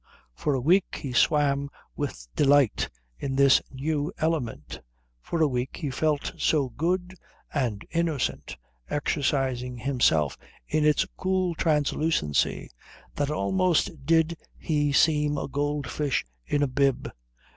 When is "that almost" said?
13.15-13.91